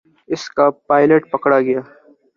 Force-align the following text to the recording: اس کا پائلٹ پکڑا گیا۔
اس 0.31 0.43
کا 0.55 0.65
پائلٹ 0.87 1.21
پکڑا 1.31 1.59
گیا۔ 1.67 1.81